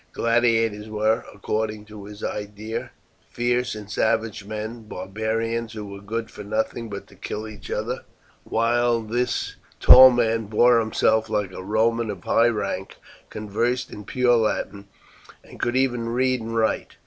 Gladiators 0.13 0.89
were, 0.89 1.25
according 1.31 1.85
to 1.85 2.05
his 2.05 2.23
idea, 2.23 2.89
fierce 3.29 3.75
and 3.75 3.87
savage 3.87 4.45
men, 4.45 4.87
barbarians 4.87 5.73
who 5.73 5.85
were 5.85 6.01
good 6.01 6.31
for 6.31 6.43
nothing 6.43 6.89
but 6.89 7.05
to 7.05 7.13
kill 7.15 7.47
each 7.47 7.69
other, 7.69 8.03
while 8.43 9.01
this 9.03 9.57
tall 9.79 10.09
man 10.09 10.47
bore 10.47 10.79
himself 10.79 11.29
like 11.29 11.51
a 11.53 11.61
Roman 11.61 12.09
of 12.09 12.23
high 12.23 12.47
rank, 12.49 12.95
conversed 13.29 13.91
in 13.91 14.03
pure 14.03 14.37
Latin, 14.37 14.87
and 15.43 15.59
could 15.59 15.75
even 15.75 16.09
read 16.09 16.41
and 16.41 16.55
write. 16.57 16.95